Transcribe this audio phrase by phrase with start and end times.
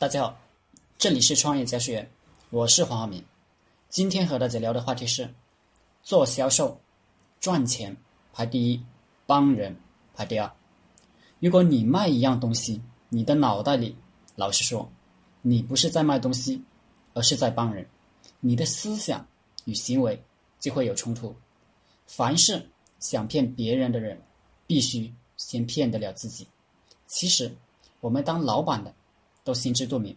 [0.00, 0.40] 大家好，
[0.96, 2.10] 这里是创业家学院，
[2.48, 3.22] 我是黄浩明。
[3.90, 5.28] 今天和大家聊的话题是：
[6.02, 6.80] 做销售
[7.38, 7.94] 赚钱
[8.32, 8.82] 排第一，
[9.26, 9.76] 帮人
[10.14, 10.50] 排第二。
[11.38, 13.94] 如果你卖一样东西，你的脑袋里
[14.36, 14.90] 老是说
[15.42, 16.64] 你不是在卖东西，
[17.12, 17.86] 而是在帮人，
[18.40, 19.28] 你的思想
[19.66, 20.24] 与行为
[20.58, 21.36] 就会有冲突。
[22.06, 22.66] 凡是
[23.00, 24.18] 想骗别人的人，
[24.66, 26.48] 必须先骗得了自己。
[27.06, 27.54] 其实，
[28.00, 28.94] 我们当老板的。
[29.50, 30.16] 都心知肚明，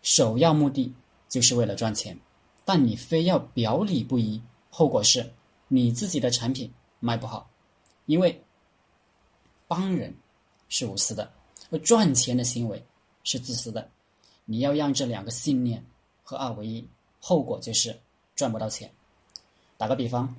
[0.00, 0.90] 首要目的
[1.28, 2.18] 就是为了赚钱，
[2.64, 4.40] 但你非要表里不一，
[4.70, 5.30] 后果是
[5.68, 7.46] 你自己的产品卖不好。
[8.06, 8.42] 因为
[9.68, 10.14] 帮人
[10.70, 11.30] 是无私的，
[11.68, 12.82] 而赚钱的行为
[13.22, 13.86] 是自私的。
[14.46, 15.84] 你要让这两个信念
[16.22, 16.88] 合二为一，
[17.20, 17.94] 后果就是
[18.34, 18.90] 赚不到钱。
[19.76, 20.34] 打个比方，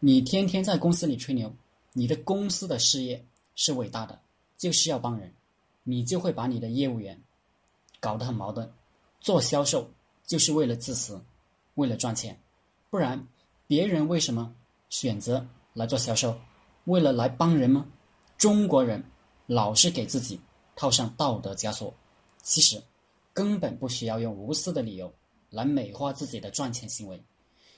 [0.00, 1.54] 你天天在公司里吹牛，
[1.92, 3.22] 你的公司的事业
[3.56, 4.18] 是伟大的，
[4.56, 5.30] 就是要帮人，
[5.82, 7.20] 你就会把你的业务员。
[8.02, 8.68] 搞得很矛盾，
[9.20, 9.88] 做销售
[10.26, 11.22] 就是为了自私，
[11.76, 12.36] 为了赚钱，
[12.90, 13.28] 不然
[13.68, 14.52] 别人为什么
[14.88, 16.36] 选择来做销售？
[16.86, 17.86] 为了来帮人吗？
[18.36, 19.00] 中国人
[19.46, 20.40] 老是给自己
[20.74, 21.94] 套上道德枷锁，
[22.42, 22.82] 其实
[23.32, 25.14] 根本不需要用无私的理由
[25.48, 27.22] 来美化自己的赚钱行为。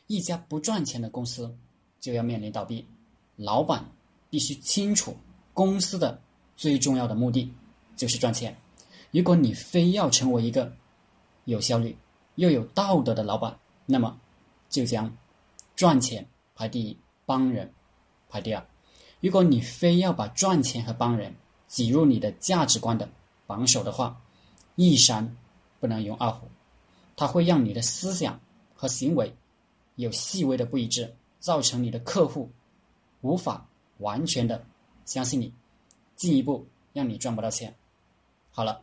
[0.07, 1.55] 一家不赚钱的公司
[2.01, 2.89] 就要面临倒闭，
[3.37, 3.85] 老板
[4.31, 5.15] 必须清楚
[5.53, 6.19] 公司的
[6.57, 7.53] 最重要的目的
[7.95, 8.57] 就是赚钱。
[9.15, 10.73] 如果你非要成为一个
[11.45, 11.97] 有效率
[12.35, 14.19] 又有道德的老板，那么
[14.69, 15.17] 就将
[15.77, 16.27] 赚钱
[16.57, 17.73] 排第一，帮人
[18.29, 18.67] 排第二。
[19.21, 21.33] 如果你非要把赚钱和帮人
[21.69, 23.09] 挤入你的价值观的
[23.47, 24.21] 榜首的话，
[24.75, 25.37] 一山
[25.79, 26.49] 不能容二虎，
[27.15, 28.41] 它会让你的思想
[28.75, 29.33] 和行为
[29.95, 32.51] 有细微的不一致，造成你的客户
[33.21, 33.65] 无法
[33.99, 34.67] 完全的
[35.05, 35.55] 相信你，
[36.17, 37.73] 进一步让你赚不到钱。
[38.51, 38.83] 好了。